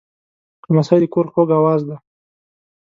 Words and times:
لمسی 0.69 0.97
د 1.01 1.05
کور 1.13 1.27
خوږ 1.33 1.49
آواز 1.59 1.81
دی. 1.87 1.97